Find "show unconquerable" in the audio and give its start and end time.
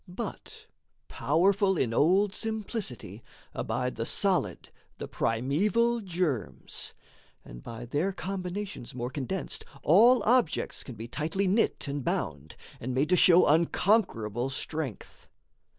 13.15-14.49